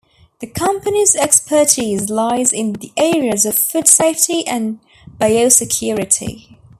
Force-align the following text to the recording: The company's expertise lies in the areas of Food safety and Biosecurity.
The 0.39 0.47
company's 0.47 1.15
expertise 1.15 2.09
lies 2.09 2.51
in 2.51 2.73
the 2.73 2.91
areas 2.97 3.45
of 3.45 3.55
Food 3.55 3.87
safety 3.87 4.43
and 4.47 4.79
Biosecurity. 5.19 6.57